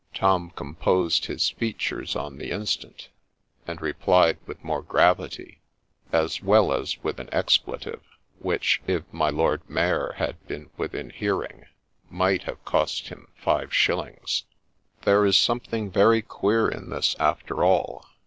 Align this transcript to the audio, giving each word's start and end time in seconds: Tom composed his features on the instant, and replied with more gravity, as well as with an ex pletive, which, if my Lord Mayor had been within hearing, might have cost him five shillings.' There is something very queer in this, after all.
Tom 0.15 0.49
composed 0.49 1.25
his 1.25 1.51
features 1.51 2.15
on 2.15 2.39
the 2.39 2.49
instant, 2.49 3.09
and 3.67 3.79
replied 3.79 4.39
with 4.47 4.63
more 4.63 4.81
gravity, 4.81 5.61
as 6.11 6.41
well 6.41 6.73
as 6.73 6.97
with 7.03 7.19
an 7.19 7.29
ex 7.31 7.59
pletive, 7.59 8.01
which, 8.39 8.81
if 8.87 9.03
my 9.13 9.29
Lord 9.29 9.61
Mayor 9.69 10.13
had 10.17 10.43
been 10.47 10.71
within 10.75 11.11
hearing, 11.11 11.67
might 12.09 12.45
have 12.45 12.65
cost 12.65 13.09
him 13.09 13.27
five 13.35 13.71
shillings.' 13.71 14.45
There 15.05 15.23
is 15.23 15.37
something 15.37 15.91
very 15.91 16.23
queer 16.23 16.67
in 16.67 16.89
this, 16.89 17.15
after 17.19 17.63
all. 17.63 18.03